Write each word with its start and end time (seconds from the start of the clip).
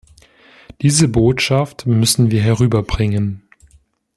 Diese 0.81 1.07
Botschaft 1.07 1.85
müssen 1.85 2.31
wir 2.31 2.41
herüberbringen. 2.41 3.47